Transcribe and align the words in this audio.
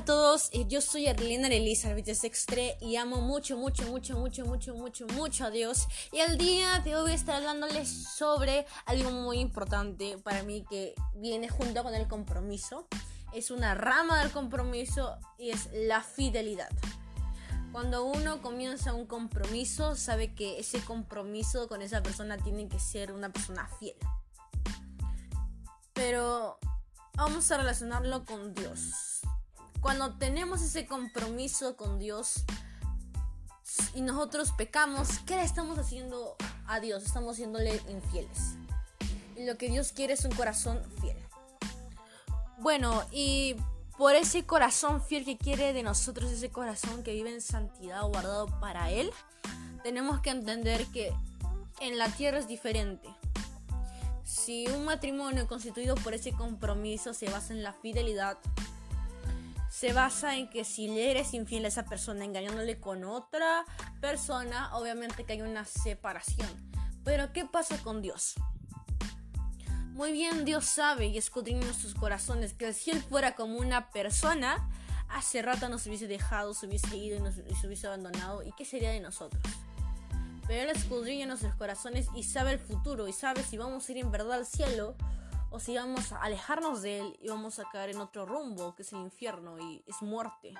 a 0.00 0.04
todos, 0.06 0.48
eh, 0.52 0.64
yo 0.66 0.80
soy 0.80 1.08
Arlena 1.08 1.48
Elizabeth 1.48 2.14
Sextre 2.14 2.78
y 2.80 2.96
amo 2.96 3.20
mucho, 3.20 3.58
mucho, 3.58 3.84
mucho, 3.88 4.16
mucho, 4.16 4.46
mucho, 4.46 4.74
mucho, 4.74 5.06
mucho 5.08 5.44
a 5.44 5.50
Dios. 5.50 5.86
Y 6.10 6.20
el 6.20 6.38
día 6.38 6.78
de 6.78 6.96
hoy 6.96 7.02
voy 7.02 7.10
a 7.10 7.14
estar 7.14 7.34
hablándoles 7.34 8.08
sobre 8.16 8.64
algo 8.86 9.10
muy 9.10 9.40
importante 9.40 10.16
para 10.16 10.42
mí 10.42 10.64
que 10.70 10.94
viene 11.16 11.50
junto 11.50 11.82
con 11.82 11.94
el 11.94 12.08
compromiso. 12.08 12.88
Es 13.34 13.50
una 13.50 13.74
rama 13.74 14.22
del 14.22 14.32
compromiso 14.32 15.18
y 15.36 15.50
es 15.50 15.68
la 15.74 16.02
fidelidad. 16.02 16.70
Cuando 17.70 18.04
uno 18.04 18.40
comienza 18.40 18.94
un 18.94 19.04
compromiso, 19.04 19.96
sabe 19.96 20.34
que 20.34 20.58
ese 20.58 20.80
compromiso 20.80 21.68
con 21.68 21.82
esa 21.82 22.02
persona 22.02 22.38
tiene 22.38 22.68
que 22.68 22.78
ser 22.78 23.12
una 23.12 23.30
persona 23.30 23.68
fiel. 23.78 23.96
Pero 25.92 26.58
vamos 27.16 27.50
a 27.50 27.58
relacionarlo 27.58 28.24
con 28.24 28.54
Dios 28.54 29.20
cuando 29.80 30.14
tenemos 30.14 30.62
ese 30.62 30.86
compromiso 30.86 31.76
con 31.76 31.98
Dios 31.98 32.44
y 33.94 34.02
nosotros 34.02 34.52
pecamos, 34.52 35.20
¿qué 35.26 35.36
le 35.36 35.42
estamos 35.42 35.78
haciendo 35.78 36.36
a 36.66 36.80
Dios? 36.80 37.04
Estamos 37.04 37.34
haciéndole 37.34 37.80
infieles. 37.88 38.56
Y 39.36 39.46
lo 39.46 39.56
que 39.56 39.70
Dios 39.70 39.92
quiere 39.92 40.14
es 40.14 40.24
un 40.24 40.32
corazón 40.32 40.80
fiel. 41.00 41.16
Bueno, 42.58 43.04
y 43.10 43.56
por 43.96 44.14
ese 44.14 44.44
corazón 44.44 45.02
fiel 45.02 45.24
que 45.24 45.38
quiere 45.38 45.72
de 45.72 45.82
nosotros, 45.82 46.30
ese 46.30 46.50
corazón 46.50 47.02
que 47.02 47.12
vive 47.14 47.32
en 47.32 47.40
santidad 47.40 48.02
guardado 48.02 48.46
para 48.60 48.90
Él, 48.90 49.10
tenemos 49.82 50.20
que 50.20 50.30
entender 50.30 50.86
que 50.88 51.12
en 51.80 51.96
la 51.96 52.08
tierra 52.08 52.38
es 52.38 52.48
diferente. 52.48 53.08
Si 54.24 54.66
un 54.68 54.84
matrimonio 54.84 55.48
constituido 55.48 55.94
por 55.96 56.12
ese 56.12 56.32
compromiso 56.32 57.14
se 57.14 57.30
basa 57.30 57.54
en 57.54 57.62
la 57.62 57.72
fidelidad, 57.72 58.38
se 59.80 59.94
basa 59.94 60.36
en 60.36 60.50
que 60.50 60.62
si 60.62 60.88
le 60.88 61.10
eres 61.10 61.32
infiel 61.32 61.64
a 61.64 61.68
esa 61.68 61.86
persona 61.86 62.26
engañándole 62.26 62.78
con 62.78 63.02
otra 63.02 63.64
persona, 64.02 64.76
obviamente 64.76 65.24
que 65.24 65.32
hay 65.32 65.40
una 65.40 65.64
separación. 65.64 66.50
Pero 67.02 67.32
¿qué 67.32 67.46
pasa 67.46 67.78
con 67.78 68.02
Dios? 68.02 68.34
Muy 69.92 70.12
bien, 70.12 70.44
Dios 70.44 70.66
sabe 70.66 71.06
y 71.06 71.16
escudriña 71.16 71.64
nuestros 71.64 71.94
corazones 71.94 72.52
que 72.52 72.74
si 72.74 72.90
Él 72.90 73.00
fuera 73.00 73.34
como 73.34 73.56
una 73.56 73.90
persona, 73.90 74.68
hace 75.08 75.40
rato 75.40 75.70
nos 75.70 75.86
hubiese 75.86 76.06
dejado, 76.06 76.52
se 76.52 76.66
hubiese 76.66 76.94
ido 76.98 77.16
y 77.16 77.20
nos 77.20 77.36
se 77.36 77.66
hubiese 77.66 77.86
abandonado. 77.86 78.42
¿Y 78.42 78.52
qué 78.52 78.66
sería 78.66 78.90
de 78.90 79.00
nosotros? 79.00 79.42
Pero 80.46 80.60
Él 80.60 80.76
escudriña 80.76 81.24
nuestros 81.24 81.54
corazones 81.54 82.06
y 82.14 82.24
sabe 82.24 82.52
el 82.52 82.58
futuro 82.58 83.08
y 83.08 83.14
sabe 83.14 83.42
si 83.42 83.56
vamos 83.56 83.88
a 83.88 83.92
ir 83.92 83.96
en 83.96 84.10
verdad 84.10 84.40
al 84.40 84.46
cielo 84.46 84.94
o 85.50 85.60
si 85.60 85.76
vamos 85.76 86.12
a 86.12 86.22
alejarnos 86.22 86.82
de 86.82 87.00
él 87.00 87.18
y 87.20 87.28
vamos 87.28 87.58
a 87.58 87.64
caer 87.70 87.90
en 87.90 88.00
otro 88.00 88.24
rumbo 88.26 88.74
que 88.74 88.82
es 88.82 88.92
el 88.92 89.00
infierno 89.00 89.58
y 89.58 89.84
es 89.86 90.00
muerte, 90.02 90.54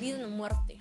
vida 0.00 0.18
en 0.20 0.36
muerte. 0.36 0.80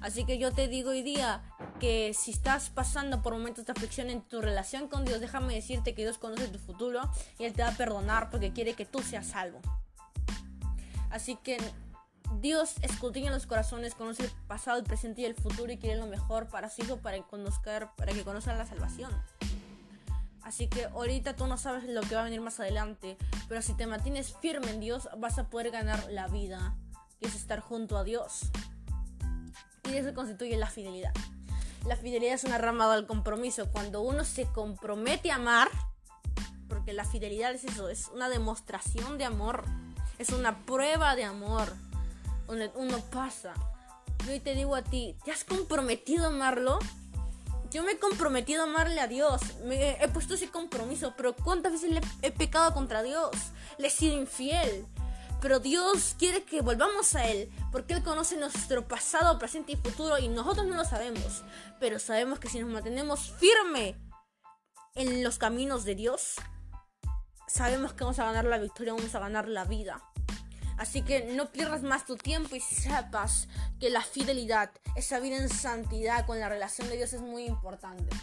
Así 0.00 0.24
que 0.24 0.38
yo 0.38 0.52
te 0.52 0.68
digo 0.68 0.90
hoy 0.90 1.02
día 1.02 1.42
que 1.80 2.14
si 2.14 2.30
estás 2.30 2.70
pasando 2.70 3.22
por 3.22 3.32
momentos 3.32 3.64
de 3.64 3.72
aflicción 3.72 4.10
en 4.10 4.22
tu 4.22 4.40
relación 4.40 4.88
con 4.88 5.04
Dios, 5.04 5.20
déjame 5.20 5.54
decirte 5.54 5.94
que 5.94 6.02
Dios 6.02 6.18
conoce 6.18 6.48
tu 6.48 6.58
futuro 6.58 7.00
y 7.38 7.44
Él 7.44 7.54
te 7.54 7.62
va 7.62 7.68
a 7.68 7.76
perdonar 7.76 8.30
porque 8.30 8.52
quiere 8.52 8.74
que 8.74 8.84
tú 8.84 9.00
seas 9.00 9.28
salvo. 9.28 9.60
Así 11.10 11.36
que 11.36 11.58
Dios 12.40 12.74
escudriña 12.82 13.30
los 13.30 13.46
corazones, 13.46 13.94
conoce 13.94 14.24
el 14.24 14.30
pasado, 14.46 14.78
el 14.78 14.84
presente 14.84 15.22
y 15.22 15.24
el 15.24 15.34
futuro 15.34 15.72
y 15.72 15.78
quiere 15.78 15.96
lo 15.96 16.06
mejor 16.06 16.48
para 16.48 16.68
su 16.68 16.82
hijo 16.82 16.98
para, 16.98 17.20
conocer, 17.22 17.88
para 17.96 18.12
que 18.12 18.22
conozcan 18.22 18.58
la 18.58 18.66
salvación. 18.66 19.10
Así 20.46 20.68
que 20.68 20.84
ahorita 20.84 21.34
tú 21.34 21.48
no 21.48 21.58
sabes 21.58 21.82
lo 21.88 22.02
que 22.02 22.14
va 22.14 22.20
a 22.20 22.24
venir 22.24 22.40
más 22.40 22.60
adelante, 22.60 23.18
pero 23.48 23.60
si 23.62 23.74
te 23.74 23.88
mantienes 23.88 24.32
firme 24.40 24.70
en 24.70 24.78
Dios 24.78 25.08
vas 25.18 25.40
a 25.40 25.50
poder 25.50 25.72
ganar 25.72 26.06
la 26.08 26.28
vida, 26.28 26.76
que 27.18 27.26
es 27.26 27.34
estar 27.34 27.58
junto 27.58 27.98
a 27.98 28.04
Dios. 28.04 28.52
Y 29.90 29.96
eso 29.96 30.14
constituye 30.14 30.56
la 30.56 30.68
fidelidad. 30.68 31.12
La 31.84 31.96
fidelidad 31.96 32.34
es 32.34 32.44
una 32.44 32.58
rama 32.58 32.94
del 32.94 33.08
compromiso. 33.08 33.72
Cuando 33.72 34.02
uno 34.02 34.24
se 34.24 34.46
compromete 34.46 35.32
a 35.32 35.34
amar, 35.34 35.68
porque 36.68 36.92
la 36.92 37.04
fidelidad 37.04 37.52
es 37.52 37.64
eso, 37.64 37.88
es 37.88 38.06
una 38.14 38.28
demostración 38.28 39.18
de 39.18 39.24
amor, 39.24 39.64
es 40.20 40.28
una 40.30 40.64
prueba 40.64 41.16
de 41.16 41.24
amor, 41.24 41.74
donde 42.46 42.70
uno 42.76 42.98
pasa. 43.10 43.52
Yo 44.24 44.40
te 44.40 44.54
digo 44.54 44.76
a 44.76 44.82
ti, 44.82 45.16
¿te 45.24 45.32
has 45.32 45.42
comprometido 45.42 46.26
a 46.26 46.28
amarlo? 46.28 46.78
Yo 47.76 47.82
me 47.82 47.92
he 47.92 47.98
comprometido 47.98 48.62
a 48.62 48.64
amarle 48.64 49.02
a 49.02 49.06
Dios. 49.06 49.38
Me 49.64 50.02
he 50.02 50.08
puesto 50.08 50.32
ese 50.32 50.48
compromiso. 50.48 51.12
Pero 51.14 51.36
¿cuántas 51.36 51.72
veces 51.72 51.90
le 51.90 52.00
he 52.22 52.32
pecado 52.32 52.72
contra 52.72 53.02
Dios? 53.02 53.30
Le 53.76 53.88
he 53.88 53.90
sido 53.90 54.18
infiel. 54.18 54.86
Pero 55.42 55.60
Dios 55.60 56.16
quiere 56.18 56.42
que 56.44 56.62
volvamos 56.62 57.14
a 57.14 57.26
Él. 57.26 57.50
Porque 57.70 57.92
Él 57.92 58.02
conoce 58.02 58.38
nuestro 58.38 58.88
pasado, 58.88 59.38
presente 59.38 59.72
y 59.72 59.76
futuro. 59.76 60.16
Y 60.16 60.28
nosotros 60.28 60.66
no 60.66 60.74
lo 60.74 60.86
sabemos. 60.86 61.42
Pero 61.78 61.98
sabemos 61.98 62.38
que 62.38 62.48
si 62.48 62.60
nos 62.60 62.70
mantenemos 62.70 63.30
firme 63.32 63.94
en 64.94 65.22
los 65.22 65.36
caminos 65.36 65.84
de 65.84 65.96
Dios, 65.96 66.36
sabemos 67.46 67.92
que 67.92 68.04
vamos 68.04 68.18
a 68.18 68.24
ganar 68.24 68.46
la 68.46 68.56
victoria, 68.56 68.94
vamos 68.94 69.14
a 69.14 69.18
ganar 69.18 69.48
la 69.48 69.66
vida. 69.66 70.02
Así 70.76 71.02
que 71.02 71.24
no 71.34 71.50
pierdas 71.52 71.82
más 71.82 72.04
tu 72.04 72.16
tiempo 72.16 72.54
y 72.54 72.60
sepas 72.60 73.48
que 73.80 73.90
la 73.90 74.02
fidelidad, 74.02 74.70
esa 74.94 75.18
vida 75.20 75.36
en 75.36 75.48
santidad 75.48 76.26
con 76.26 76.38
la 76.38 76.48
relación 76.48 76.88
de 76.88 76.96
Dios 76.96 77.12
es 77.12 77.22
muy 77.22 77.44
importante. 77.44 78.14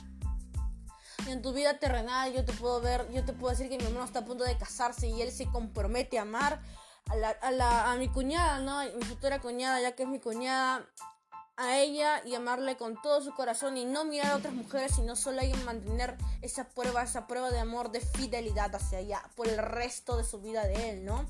Y 1.27 1.31
en 1.31 1.41
tu 1.41 1.53
vida 1.53 1.79
terrenal 1.79 2.33
yo 2.33 2.45
te 2.45 2.53
puedo 2.53 2.81
ver, 2.81 3.09
yo 3.11 3.23
te 3.23 3.33
puedo 3.33 3.51
decir 3.51 3.69
que 3.69 3.77
mi 3.77 3.85
hermano 3.85 4.05
está 4.05 4.19
a 4.19 4.25
punto 4.25 4.43
de 4.43 4.57
casarse 4.57 5.07
y 5.07 5.21
él 5.21 5.31
se 5.31 5.47
compromete 5.47 6.19
a 6.19 6.23
amar 6.23 6.61
a, 7.41 7.91
a 7.91 7.95
mi 7.95 8.07
cuñada, 8.09 8.59
¿no? 8.59 8.83
Mi 8.97 9.03
futura 9.03 9.39
cuñada, 9.39 9.81
ya 9.81 9.93
que 9.93 10.03
es 10.03 10.09
mi 10.09 10.19
cuñada, 10.19 10.85
a 11.55 11.77
ella 11.77 12.25
y 12.25 12.33
amarle 12.35 12.77
con 12.77 12.99
todo 13.01 13.21
su 13.21 13.33
corazón 13.33 13.77
y 13.77 13.85
no 13.85 14.05
mirar 14.05 14.31
a 14.31 14.35
otras 14.37 14.53
mujeres, 14.53 14.95
sino 14.95 15.15
solo 15.15 15.41
hay 15.41 15.53
mantener 15.65 16.17
esa 16.41 16.67
prueba, 16.69 17.03
esa 17.03 17.27
prueba 17.27 17.51
de 17.51 17.59
amor, 17.59 17.91
de 17.91 18.01
fidelidad 18.01 18.73
hacia 18.75 18.99
ella 18.99 19.21
por 19.35 19.47
el 19.47 19.57
resto 19.57 20.17
de 20.17 20.23
su 20.23 20.41
vida 20.41 20.65
de 20.65 20.89
él, 20.89 21.05
¿no? 21.05 21.25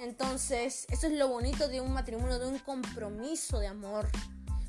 Entonces, 0.00 0.86
eso 0.88 1.08
es 1.08 1.12
lo 1.12 1.28
bonito 1.28 1.68
de 1.68 1.82
un 1.82 1.92
matrimonio, 1.92 2.38
de 2.38 2.46
un 2.46 2.58
compromiso 2.58 3.58
de 3.58 3.66
amor, 3.66 4.08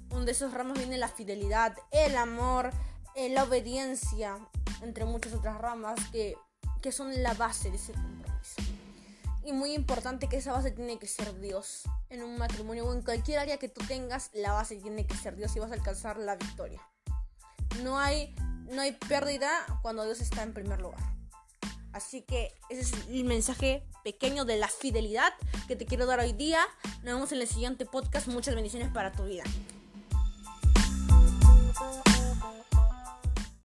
donde 0.10 0.34
esos 0.34 0.54
ramos 0.54 0.78
vienen 0.78 1.00
la 1.00 1.08
fidelidad, 1.08 1.74
el 1.92 2.18
amor, 2.18 2.70
eh, 3.16 3.30
la 3.30 3.46
obediencia, 3.46 4.38
entre 4.82 5.06
muchas 5.06 5.32
otras 5.32 5.58
ramas 5.58 5.98
que, 6.12 6.36
que 6.82 6.92
son 6.92 7.24
la 7.24 7.34
base 7.34 7.72
de 7.72 7.78
ese 7.78 7.94
compromiso. 7.94 8.62
Y 9.46 9.54
muy 9.54 9.74
importante 9.74 10.28
que 10.28 10.36
esa 10.36 10.52
base 10.52 10.72
tiene 10.72 11.00
que 11.00 11.08
ser 11.08 11.40
Dios. 11.40 11.84
En 12.10 12.24
un 12.24 12.38
matrimonio 12.38 12.86
o 12.86 12.94
en 12.94 13.02
cualquier 13.02 13.40
área 13.40 13.58
que 13.58 13.70
tú 13.70 13.82
tengas, 13.88 14.32
la 14.34 14.52
base 14.52 14.76
tiene 14.76 15.08
que 15.08 15.16
ser 15.16 15.38
Dios 15.38 15.56
y 15.56 15.60
vas 15.60 15.72
a 15.72 15.76
alcanzar 15.76 16.18
la 16.18 16.36
victoria. 16.36 16.82
No 17.84 17.98
hay, 17.98 18.36
no 18.70 18.82
hay 18.82 18.92
pérdida 18.92 19.50
cuando 19.82 20.04
Dios 20.04 20.20
está 20.20 20.44
en 20.44 20.54
primer 20.54 20.82
lugar. 20.82 21.00
Así 21.94 22.22
que 22.22 22.54
ese 22.70 22.82
es 22.82 22.94
el 23.10 23.24
mensaje 23.24 23.84
pequeño 24.04 24.46
de 24.46 24.58
la 24.58 24.68
fidelidad 24.68 25.34
que 25.68 25.76
te 25.76 25.86
quiero 25.86 26.06
dar 26.06 26.20
hoy 26.20 26.34
día. 26.34 26.62
Nos 27.04 27.14
vemos 27.16 27.32
en 27.32 27.42
el 27.42 27.48
siguiente 27.48 27.86
podcast. 27.86 28.28
Muchas 28.28 28.56
bendiciones 28.56 28.90
para 28.90 29.12
tu 29.12 29.26
vida. 29.26 29.44